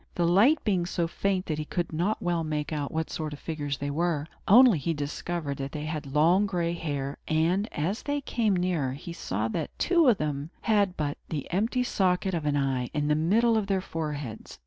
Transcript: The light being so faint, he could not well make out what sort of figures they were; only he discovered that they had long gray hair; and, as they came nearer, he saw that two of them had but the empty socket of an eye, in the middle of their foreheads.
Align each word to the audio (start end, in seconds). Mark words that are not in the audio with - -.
The 0.15 0.25
light 0.25 0.57
being 0.63 0.87
so 0.87 1.05
faint, 1.07 1.47
he 1.49 1.63
could 1.63 1.93
not 1.93 2.23
well 2.23 2.43
make 2.43 2.73
out 2.73 2.91
what 2.91 3.11
sort 3.11 3.33
of 3.33 3.39
figures 3.39 3.77
they 3.77 3.91
were; 3.91 4.25
only 4.47 4.79
he 4.79 4.95
discovered 4.95 5.57
that 5.57 5.73
they 5.73 5.85
had 5.85 6.07
long 6.15 6.47
gray 6.47 6.73
hair; 6.73 7.19
and, 7.27 7.69
as 7.71 8.01
they 8.01 8.19
came 8.19 8.55
nearer, 8.55 8.93
he 8.93 9.13
saw 9.13 9.47
that 9.49 9.77
two 9.77 10.07
of 10.07 10.17
them 10.17 10.49
had 10.61 10.97
but 10.97 11.19
the 11.29 11.45
empty 11.51 11.83
socket 11.83 12.33
of 12.33 12.47
an 12.47 12.57
eye, 12.57 12.89
in 12.95 13.09
the 13.09 13.13
middle 13.15 13.55
of 13.59 13.67
their 13.67 13.79
foreheads. 13.79 14.57